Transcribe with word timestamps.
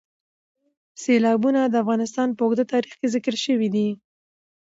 سیلابونه 1.01 1.61
د 1.67 1.75
افغانستان 1.83 2.27
په 2.33 2.41
اوږده 2.43 2.65
تاریخ 2.73 2.93
کې 2.99 3.07
ذکر 3.15 3.35
شوي 3.45 3.67
دي. 3.75 3.87